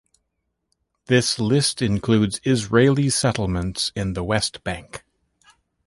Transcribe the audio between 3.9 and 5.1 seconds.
in the West Bank.